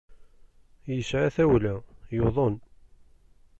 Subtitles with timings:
[0.91, 1.75] Yesɛa tawla,
[2.15, 2.55] yuḍen.